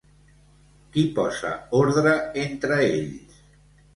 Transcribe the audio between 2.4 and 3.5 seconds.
entre ells?